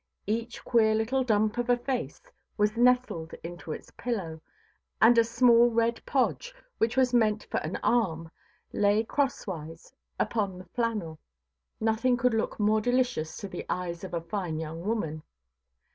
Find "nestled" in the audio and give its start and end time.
2.75-3.35